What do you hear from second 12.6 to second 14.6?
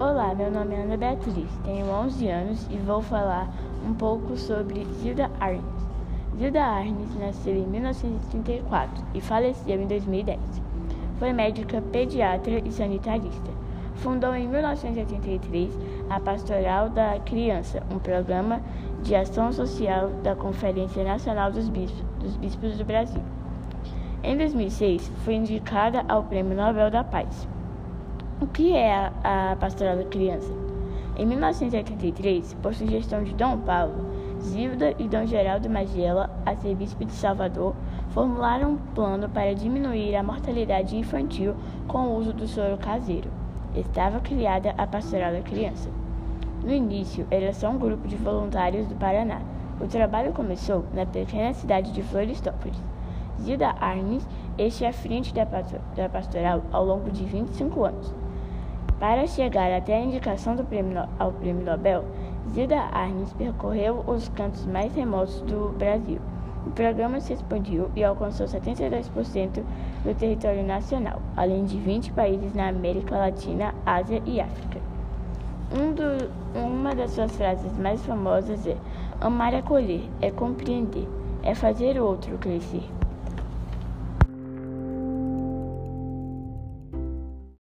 e sanitarista. Fundou em